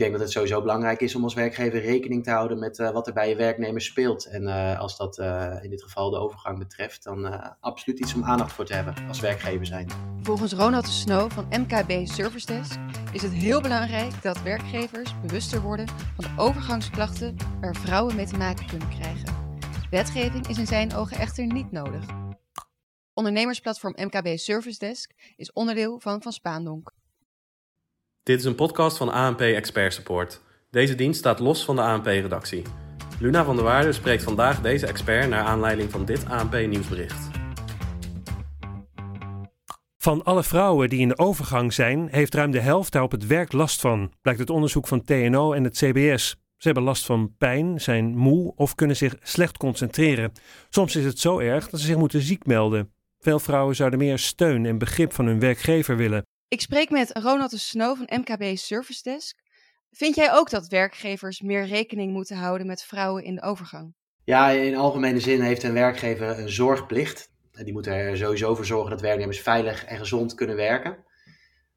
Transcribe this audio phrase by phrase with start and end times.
[0.00, 3.12] Denk dat het sowieso belangrijk is om als werkgever rekening te houden met wat er
[3.12, 4.24] bij je werknemers speelt.
[4.24, 4.46] En
[4.76, 5.18] als dat
[5.62, 9.20] in dit geval de overgang betreft, dan absoluut iets om aandacht voor te hebben als
[9.20, 9.88] werkgever zijn.
[10.22, 12.78] Volgens Ronald de Snow van MKB Service Desk
[13.12, 18.36] is het heel belangrijk dat werkgevers bewuster worden van de overgangsklachten waar vrouwen mee te
[18.36, 19.58] maken kunnen krijgen.
[19.90, 22.04] Wetgeving is in zijn ogen echter niet nodig.
[23.14, 26.98] Ondernemersplatform MKB Service Desk is onderdeel van Van Spaandonk.
[28.30, 30.40] Dit is een podcast van ANP Expert Support.
[30.70, 32.62] Deze dienst staat los van de ANP-redactie.
[33.18, 37.30] Luna van der Waarde spreekt vandaag deze expert naar aanleiding van dit ANP-nieuwsbericht.
[39.96, 43.26] Van alle vrouwen die in de overgang zijn, heeft ruim de helft daar op het
[43.26, 46.28] werk last van, blijkt het onderzoek van TNO en het CBS.
[46.56, 50.32] Ze hebben last van pijn, zijn moe of kunnen zich slecht concentreren.
[50.68, 52.92] Soms is het zo erg dat ze zich moeten ziek melden.
[53.18, 56.24] Veel vrouwen zouden meer steun en begrip van hun werkgever willen.
[56.50, 59.36] Ik spreek met Ronald de Snow van MKB Service Desk.
[59.90, 63.94] Vind jij ook dat werkgevers meer rekening moeten houden met vrouwen in de overgang?
[64.24, 67.30] Ja, in algemene zin heeft een werkgever een zorgplicht.
[67.52, 71.04] Die moet er sowieso voor zorgen dat werknemers veilig en gezond kunnen werken.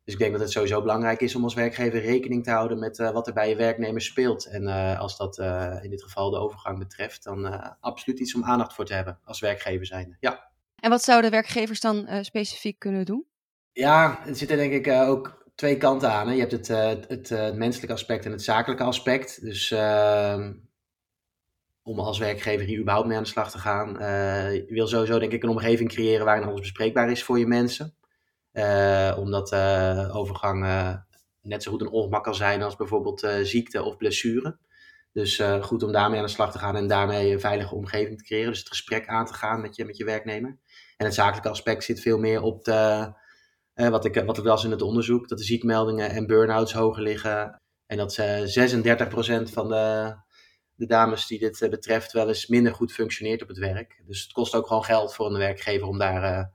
[0.04, 3.00] Dus ik denk dat het sowieso belangrijk is om als werkgever rekening te houden met
[3.00, 4.46] uh, wat er bij je werknemers speelt.
[4.46, 7.46] En uh, als dat uh, in dit geval de overgang betreft, dan
[7.80, 10.18] absoluut iets om aandacht voor te hebben als werkgever zijn.
[10.20, 10.52] Ja.
[10.76, 13.32] En wat zouden werkgevers dan specifiek kunnen doen?
[13.74, 16.28] Ja, er zitten denk ik ook twee kanten aan.
[16.28, 16.34] Hè.
[16.34, 19.42] Je hebt het, het, het menselijke aspect en het zakelijke aspect.
[19.42, 20.54] Dus ehm,
[21.84, 23.90] om als werkgever hier überhaupt mee aan de slag te gaan,
[24.54, 27.96] je wil sowieso denk ik een omgeving creëren waarin alles bespreekbaar is voor je mensen.
[28.54, 30.96] Uh, omdat uh, overgang uh,
[31.42, 34.58] net zo goed een ongemak kan zijn als bijvoorbeeld ziekte of blessure.
[35.12, 38.24] Dus goed om daarmee aan de slag te gaan en daarmee een veilige omgeving te
[38.24, 38.50] creëren.
[38.50, 40.58] Dus het gesprek aan te gaan met je, met je werknemer.
[40.98, 43.14] En het zakelijke aspect zit veel meer op de,
[43.74, 47.62] wat, ik, wat ik las in het onderzoek, dat de ziekmeldingen en burn-outs hoger liggen.
[47.86, 48.24] En dat 36%
[49.44, 50.16] van de,
[50.76, 54.02] de dames die dit betreft wel eens minder goed functioneert op het werk.
[54.06, 56.52] Dus het kost ook gewoon geld voor een werkgever om daar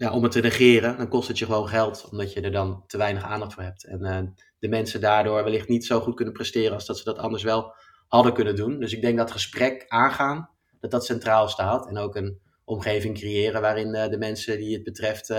[0.00, 2.84] ja, om het te negeren, dan kost het je gewoon geld, omdat je er dan
[2.86, 3.84] te weinig aandacht voor hebt.
[3.84, 7.42] En de mensen daardoor wellicht niet zo goed kunnen presteren als dat ze dat anders
[7.42, 7.74] wel
[8.08, 8.78] hadden kunnen doen.
[8.78, 10.50] Dus ik denk dat gesprek aangaan,
[10.80, 11.88] dat dat centraal staat.
[11.88, 15.34] En ook een omgeving creëren waarin de mensen die het betreft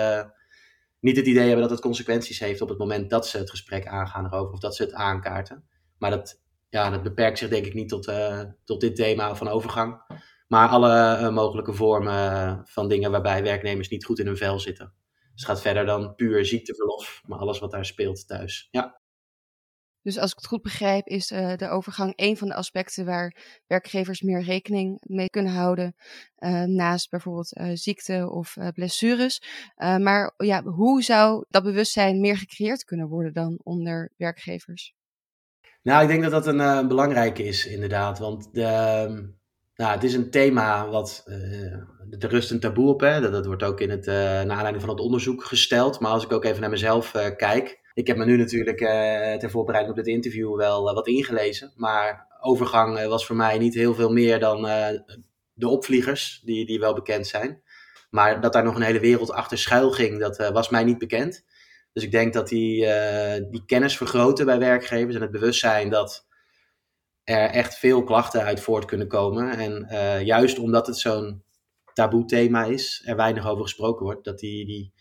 [1.02, 3.88] niet het idee hebben dat het consequenties heeft op het moment dat ze het gesprek
[3.88, 5.64] aangaan erover of dat ze het aankaarten.
[5.98, 8.12] Maar dat, ja, dat beperkt zich denk ik niet tot,
[8.64, 10.02] tot dit thema van overgang.
[10.48, 14.94] Maar alle uh, mogelijke vormen van dingen waarbij werknemers niet goed in hun vel zitten.
[15.12, 18.68] Dus het gaat verder dan puur ziekteverlof, maar alles wat daar speelt thuis.
[18.72, 19.01] Ja.
[20.02, 23.36] Dus als ik het goed begrijp, is uh, de overgang een van de aspecten waar
[23.68, 25.96] werkgevers meer rekening mee kunnen houden.
[26.40, 29.42] Uh, naast bijvoorbeeld uh, ziekte of blessures.
[29.76, 34.94] maar ja, hoe zou dat bewustzijn meer gecreëerd kunnen worden dan onder werkgevers?
[35.84, 38.20] Nou, ik denk dat dat een belangrijke is, inderdaad.
[38.20, 39.24] Want de, ehm,
[39.82, 41.24] nou, het is een thema wat.
[41.26, 41.74] Uh,
[42.20, 43.00] er rust een taboe op.
[43.00, 43.22] Hè?
[43.22, 46.00] Dat, dat wordt ook in het, uh, naar aanleiding van het onderzoek gesteld.
[46.00, 47.81] Maar als ik ook even naar mezelf kijk.
[47.94, 48.78] Ik heb me nu natuurlijk
[49.40, 51.74] ter voorbereiding op dit interview wel wat ingelezen.
[51.76, 54.62] Maar overgang was voor mij niet heel veel meer dan
[55.54, 57.62] de opvliegers, die, die wel bekend zijn.
[58.10, 61.46] Maar dat daar nog een hele wereld achter schuil ging, dat was mij niet bekend.
[61.94, 62.88] Dus ik denk dat die,
[63.50, 66.28] die kennis vergroten bij werkgevers en het bewustzijn dat
[67.24, 69.58] er echt veel klachten uit voort kunnen komen.
[69.58, 69.88] En
[70.26, 71.44] juist omdat het zo'n
[71.94, 74.94] taboe thema is, er weinig over gesproken wordt, dat die, die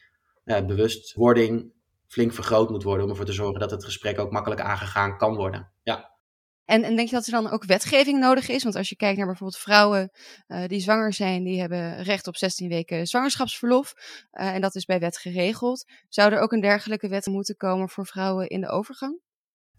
[0.44, 1.72] uh, bewustwording
[2.10, 5.34] flink vergroot moet worden om ervoor te zorgen dat het gesprek ook makkelijk aangegaan kan
[5.34, 5.72] worden.
[5.82, 6.18] Ja.
[6.64, 8.62] En, en denk je dat er dan ook wetgeving nodig is?
[8.62, 10.10] Want als je kijkt naar bijvoorbeeld vrouwen
[10.48, 13.92] uh, die zwanger zijn, die hebben recht op 16 weken zwangerschapsverlof.
[14.32, 15.84] Uh, en dat is bij wet geregeld.
[16.08, 19.20] Zou er ook een dergelijke wet moeten komen voor vrouwen in de overgang?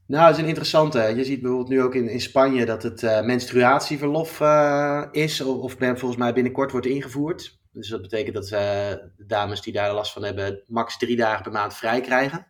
[0.07, 0.99] Nou, dat is een interessante.
[0.99, 5.57] Je ziet bijvoorbeeld nu ook in, in Spanje dat het uh, menstruatieverlof uh, is, of,
[5.57, 7.60] of volgens mij binnenkort wordt ingevoerd.
[7.71, 11.43] Dus dat betekent dat uh, de dames die daar last van hebben, max drie dagen
[11.43, 12.47] per maand vrij krijgen.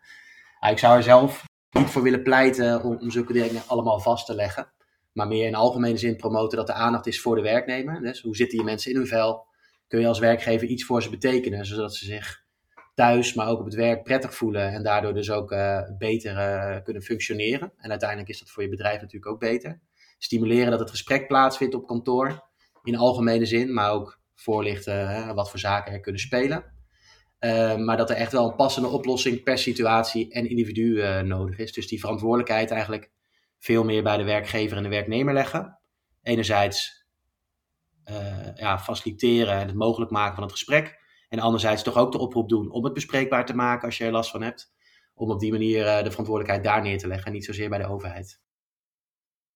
[0.69, 4.35] ik zou er zelf niet voor willen pleiten om, om zulke dingen allemaal vast te
[4.35, 4.71] leggen.
[5.11, 8.01] Maar meer in algemene zin promoten dat er aandacht is voor de werknemer.
[8.01, 9.45] Dus hoe zitten die mensen in hun vel?
[9.87, 12.43] Kun je als werkgever iets voor ze betekenen, zodat ze zich
[12.95, 16.83] thuis, maar ook op het werk prettig voelen en daardoor dus ook uh, beter uh,
[16.83, 17.73] kunnen functioneren.
[17.77, 19.79] En uiteindelijk is dat voor je bedrijf natuurlijk ook beter.
[20.17, 22.43] Stimuleren dat het gesprek plaatsvindt op kantoor,
[22.83, 26.79] in algemene zin, maar ook voorlichten wat voor zaken er kunnen spelen.
[27.39, 31.73] Uh, maar dat er echt wel een passende oplossing per situatie en individu nodig is.
[31.73, 33.11] Dus die verantwoordelijkheid eigenlijk
[33.57, 35.79] veel meer bij de werkgever en de werknemer leggen.
[36.21, 37.05] Enerzijds
[38.55, 40.99] ja, faciliteren en het mogelijk maken van het gesprek.
[41.29, 44.11] En anderzijds toch ook de oproep doen om het bespreekbaar te maken als je er
[44.11, 44.73] last van hebt.
[45.13, 47.87] om op die manier de verantwoordelijkheid daar neer te leggen en niet zozeer bij de
[47.87, 48.41] overheid.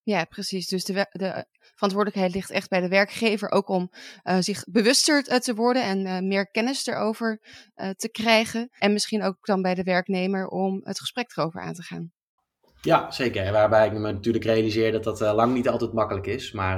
[0.05, 0.67] Ja, precies.
[0.67, 3.91] Dus de, de, verantwoordelijkheid ligt echt bij de werkgever, ook om
[4.23, 7.39] uh, zich bewuster te worden en uh, meer kennis erover
[7.75, 8.69] uh, te krijgen.
[8.79, 12.11] En misschien ook dan bij de werknemer om het gesprek erover aan te gaan.
[12.81, 13.51] Ja, zeker.
[13.51, 16.51] Waarbij ik me natuurlijk realiseer dat dat lang niet altijd makkelijk is.
[16.51, 16.77] Maar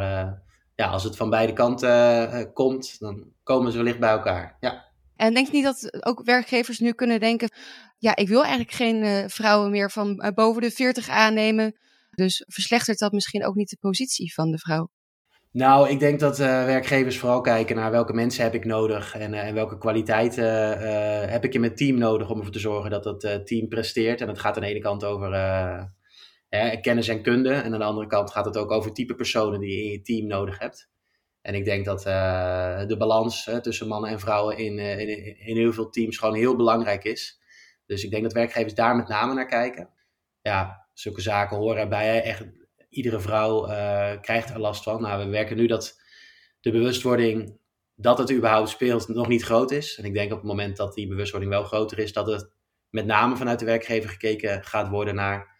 [0.76, 4.58] ja, als het van beide kanten komt, dan komen ze wellicht bij elkaar.
[4.60, 4.86] Ja.
[5.16, 7.50] En denk je niet dat ook werkgevers nu kunnen denken:
[7.98, 11.76] ja, ik wil eigenlijk geen vrouwen meer van boven de 40 aannemen.
[12.18, 14.90] Dus verslechtert dat misschien ook niet de positie van de vrouw?
[15.52, 19.34] Nou, ik denk dat uh, werkgevers vooral kijken naar welke mensen heb ik nodig en,
[19.34, 22.90] uh, en welke kwaliteiten uh, heb ik in mijn team nodig om ervoor te zorgen
[22.90, 24.22] dat het team presteert.
[24.22, 25.30] En dat gaat aan de ene kant over
[26.82, 29.70] kennis en kunde en aan de andere kant gaat het ook over type personen die
[29.70, 30.90] je in je team nodig hebt.
[31.42, 32.04] En ik denk dat
[32.88, 37.04] de balans tussen mannen en vrouwen in, in, in heel veel teams gewoon heel belangrijk
[37.04, 37.40] is.
[37.86, 39.90] Dus ik denk dat werkgevers daar met name naar kijken.
[40.42, 42.24] Ja, zulke zaken horen erbij.
[42.24, 42.46] Echt,
[42.90, 45.02] iedere vrouw uh, krijgt er last van.
[45.02, 46.00] Nou, we werken nu dat
[46.60, 47.60] de bewustwording
[47.96, 49.98] dat het überhaupt speelt nog niet groot is.
[49.98, 52.50] En ik denk op het moment dat die bewustwording wel groter is, dat het
[52.90, 55.56] met name vanuit de werkgever gekeken gaat worden naar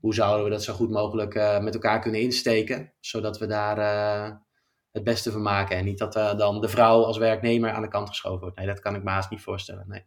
[0.00, 3.78] hoe zouden we dat zo goed mogelijk uh, met elkaar kunnen insteken, zodat we daar
[3.78, 4.36] uh,
[4.90, 5.76] het beste van maken.
[5.76, 8.56] En niet dat dan de vrouw als werknemer aan de kant geschoven wordt.
[8.56, 9.84] Nee, dat kan ik me niet voorstellen.
[9.88, 10.04] Nee.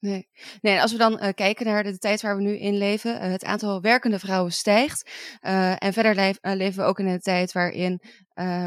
[0.00, 0.28] Nee.
[0.60, 3.20] nee, als we dan uh, kijken naar de, tijd waar we nu in leven, uh,
[3.20, 5.10] het aantal werkende vrouwen stijgt.
[5.42, 8.00] Uh, en verder leven we ook in een tijd waarin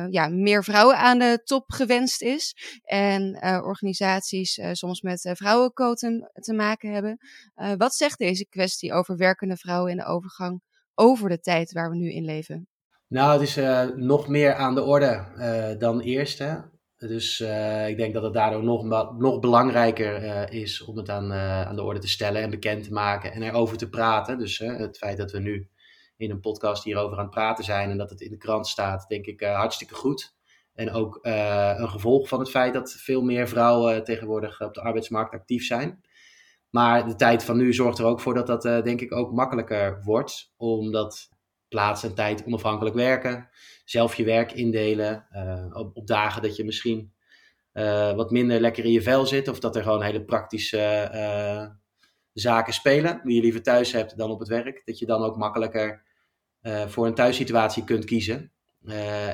[0.10, 2.56] ja, meer vrouwen aan de top gewenst is.
[2.84, 7.18] En organisaties soms met vrouwenquotum te maken hebben.
[7.78, 10.62] wat zegt deze kwestie over werkende vrouwen in de overgang
[10.96, 12.68] over de tijd waar we nu in leven?
[13.08, 13.56] Nou, het is
[13.96, 15.26] nog meer aan de orde
[15.80, 16.40] dan eerst.
[16.40, 16.58] Hè?
[17.08, 18.84] Dus uh, ik denk dat het daardoor nog,
[19.18, 22.84] nog belangrijker uh, is om het aan, uh, aan de orde te stellen en bekend
[22.84, 24.38] te maken en erover te praten.
[24.38, 25.70] Dus het feit dat we nu
[26.18, 29.06] in een podcast hierover aan het praten zijn en dat het in de krant staat,
[29.08, 30.36] denk ik hartstikke goed.
[30.74, 35.34] En ook een gevolg van het feit dat veel meer vrouwen tegenwoordig op de arbeidsmarkt
[35.34, 36.02] actief zijn.
[36.70, 40.02] Maar de tijd van nu zorgt er ook voor dat dat denk ik ook makkelijker
[40.04, 41.30] wordt, omdat
[41.72, 43.50] plaats en tijd onafhankelijk werken,
[43.86, 47.14] zelf je werk indelen, uh, op, dagen dat je misschien
[47.74, 51.70] uh, wat minder lekker in je vel zit, of dat er gewoon hele praktische uh,
[52.34, 55.38] zaken spelen, die je liever thuis hebt dan op het werk, dat je dan ook
[55.38, 56.10] makkelijker
[56.88, 58.52] voor een thuissituatie kunt kiezen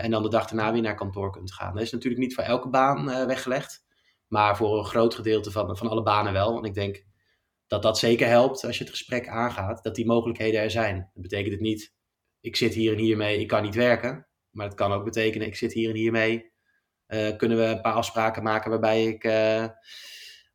[0.01, 1.73] en dan de dag daarna weer naar kantoor kunt gaan.
[1.73, 3.85] Dat is natuurlijk niet voor elke baan weggelegd,
[4.27, 6.53] maar voor een groot gedeelte van, van alle banen wel.
[6.53, 7.05] Want ik denk
[7.67, 11.09] dat dat zeker helpt als je het gesprek aangaat, dat die mogelijkheden er zijn.
[11.13, 11.95] Dat betekent het niet
[12.47, 14.27] ik zit hier en hiermee, ik kan niet werken.
[14.49, 16.51] Maar het kan ook betekenen, ik zit hier en hiermee.
[17.07, 19.67] Uh, kunnen we een paar afspraken maken waarbij ik uh,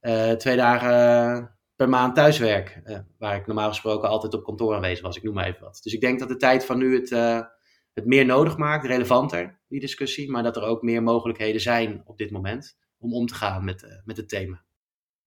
[0.00, 2.82] uh, twee dagen per maand thuis werk.
[3.18, 5.16] waar ik normaal gesproken altijd op kantoor aanwezig was.
[5.16, 5.80] Ik noem maar even wat.
[5.82, 7.10] Dus ik denk dat de tijd van nu het,
[7.92, 10.30] het meer nodig maakt, relevanter, die discussie.
[10.30, 14.00] Maar dat er ook meer mogelijkheden zijn op dit moment om om te gaan met,
[14.04, 14.64] met het thema.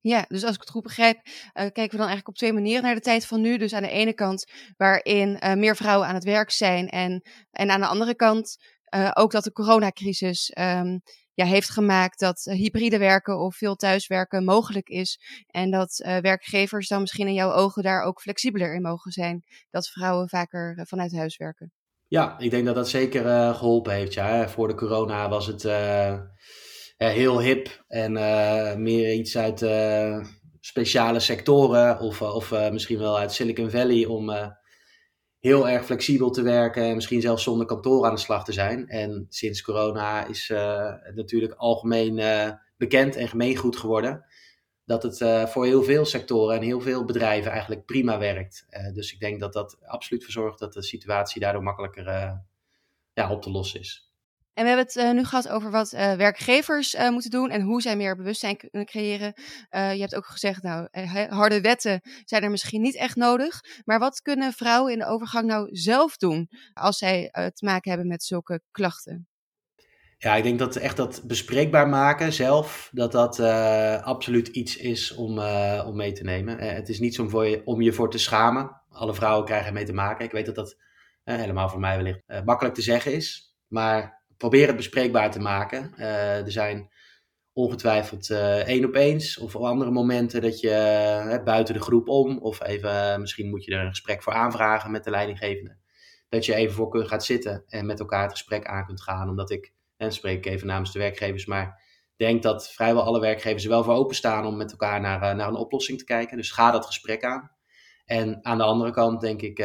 [0.07, 2.83] Ja, dus als ik het goed begrijp, uh, kijken we dan eigenlijk op twee manieren
[2.83, 3.57] naar de tijd van nu.
[3.57, 7.21] Dus aan de ene kant waarin uh, meer vrouwen aan het werk zijn en,
[7.51, 8.57] en aan de andere kant
[8.95, 11.01] uh, ook dat de coronacrisis um,
[11.33, 15.19] ja, heeft gemaakt dat hybride werken of veel thuiswerken mogelijk is.
[15.47, 19.43] En dat werkgevers dan misschien in jouw ogen daar ook flexibeler in mogen zijn.
[19.69, 21.71] Dat vrouwen vaker vanuit huis werken.
[22.07, 24.13] Ja, ik denk dat dat zeker geholpen heeft.
[24.13, 24.49] Ja.
[24.49, 25.63] Voor de corona was het
[26.97, 30.25] heel hip en uh, meer iets uit uh,
[30.59, 34.31] speciale sectoren of, of misschien wel uit Silicon Valley om
[35.39, 38.87] heel erg flexibel te werken en misschien zelfs zonder kantoor aan de slag te zijn.
[38.87, 40.47] En sinds corona is
[41.03, 42.21] het natuurlijk algemeen
[42.77, 44.25] bekend en gemeengoed geworden
[44.85, 48.65] dat het voor heel veel sectoren en heel veel bedrijven eigenlijk prima werkt.
[48.93, 52.05] dus ik denk dat dat absoluut voor zorgt dat de situatie daardoor makkelijker
[53.13, 54.14] ja, op te lossen is.
[54.55, 57.61] En we hebben het uh, nu gehad over wat uh, werkgevers uh, moeten doen en
[57.61, 59.33] hoe zij meer bewustzijn kunnen creëren.
[59.69, 60.87] je hebt ook gezegd, nou,
[61.29, 63.61] harde wetten zijn er misschien niet echt nodig.
[63.85, 68.07] Maar wat kunnen vrouwen in de overgang nou zelf doen als zij te maken hebben
[68.07, 69.27] met zulke klachten?
[70.17, 73.39] Ja, ik denk dat echt dat bespreekbaar maken zelf, dat dat
[74.03, 75.39] absoluut iets is om,
[75.85, 76.57] om mee te nemen.
[76.59, 78.81] het is niet zo je, om je voor te schamen.
[78.89, 80.25] Alle vrouwen krijgen mee te maken.
[80.25, 80.77] Ik weet dat dat
[81.23, 83.55] helemaal voor mij wellicht makkelijk te zeggen is.
[83.67, 85.93] Maar probeer het bespreekbaar te maken.
[85.97, 86.89] Uh, er zijn
[87.53, 90.69] ongetwijfeld uh, één op eens of andere momenten dat je
[91.29, 94.91] uh, buiten de groep om, of even, misschien moet je er een gesprek voor aanvragen
[94.91, 95.77] met de leidinggevende.
[96.29, 99.29] Dat je even voor kunt gaan zitten en met elkaar het gesprek aan kunt gaan.
[99.29, 101.81] Omdat ik, en spreek ik even namens de werkgevers, maar
[102.15, 105.55] denk dat vrijwel alle werkgevers er wel voor openstaan om met elkaar naar, naar een
[105.55, 106.37] oplossing te kijken.
[106.37, 107.51] Dus ga dat gesprek aan.
[108.05, 109.59] En aan de andere kant denk ik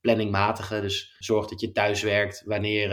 [0.00, 0.80] planningmatige.
[0.80, 2.88] Dus zorg dat je thuis werkt wanneer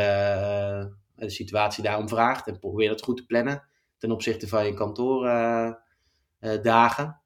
[1.15, 2.47] de situatie daarom vraagt.
[2.47, 3.63] En probeer dat goed te plannen
[3.97, 7.21] ten opzichte van je kantoordagen.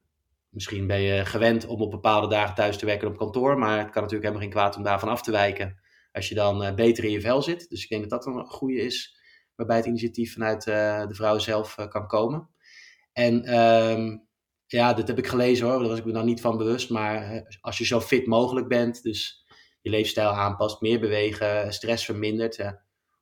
[0.48, 3.90] Misschien ben je gewend om op bepaalde dagen thuis te werken op kantoor, maar het
[3.90, 5.80] kan natuurlijk helemaal geen kwaad om daarvan af te wijken
[6.12, 7.68] als je dan beter in je vel zit.
[7.68, 9.18] Dus ik denk dat dat een goede is,
[9.54, 12.48] waarbij het initiatief vanuit de vrouw zelf kan komen.
[13.12, 14.28] En um,
[14.66, 17.44] ja, dit heb ik gelezen hoor, daar was ik me dan niet van bewust, maar
[17.60, 19.46] als je zo fit mogelijk bent, dus
[19.80, 22.56] je leefstijl aanpast, meer bewegen, stress vermindert,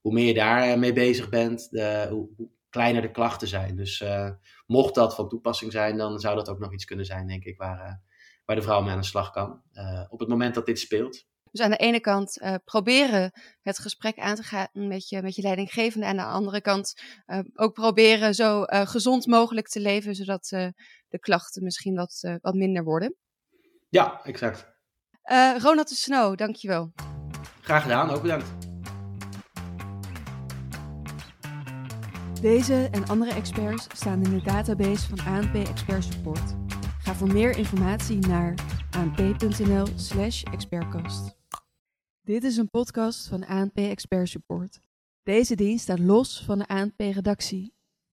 [0.01, 3.77] hoe meer je daar mee bezig bent, de, hoe, hoe, kleiner de klachten zijn.
[3.77, 4.05] Dus
[4.67, 7.57] mocht dat van toepassing zijn, dan zou dat ook nog iets kunnen zijn, denk ik,
[7.57, 8.03] waar,
[8.45, 9.63] waar de vrouw mee aan de slag kan.
[10.09, 11.27] op het moment dat dit speelt.
[11.51, 15.35] Dus aan de ene kant uh, proberen het gesprek aan te gaan met je, met
[15.35, 16.07] je leidinggevende.
[16.07, 20.47] En aan de andere kant uh, ook proberen zo uh, gezond mogelijk te leven, zodat
[21.09, 23.17] de klachten misschien wat, wat minder worden.
[23.89, 24.78] Ja, exact.
[25.59, 26.93] Ronald de Snow, dankjewel.
[27.61, 28.47] Graag gedaan, ook bedankt.
[32.41, 36.55] Deze en andere experts staan in de database van ANP Expert Support.
[36.99, 38.55] Ga voor meer informatie naar
[38.91, 41.37] anp.nl/slash expertcast.
[42.21, 44.79] Dit is een podcast van ANP Expert Support.
[45.23, 47.75] Deze dienst staat los van de ANP-redactie